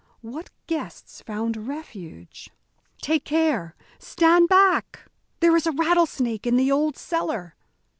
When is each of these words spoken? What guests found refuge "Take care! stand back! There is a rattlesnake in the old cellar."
What 0.23 0.49
guests 0.65 1.21
found 1.21 1.67
refuge 1.67 2.49
"Take 3.03 3.23
care! 3.23 3.75
stand 3.99 4.49
back! 4.49 5.01
There 5.41 5.55
is 5.55 5.67
a 5.67 5.71
rattlesnake 5.71 6.47
in 6.47 6.55
the 6.57 6.71
old 6.71 6.97
cellar." 6.97 7.53